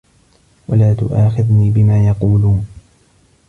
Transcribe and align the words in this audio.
وَلَا 0.67 0.93
تُؤَاخِذْنِي 0.93 1.71
بِمَا 1.71 2.07
يَقُولُونَ 2.07 2.65